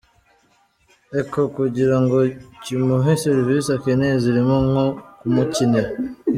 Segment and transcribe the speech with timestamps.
[1.19, 2.17] Echo kugira ngo
[2.63, 4.85] kimuhe serivisi akeneye zirimo nko
[5.19, 5.89] kumukinira